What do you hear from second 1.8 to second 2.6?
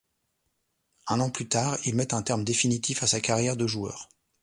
il met un terme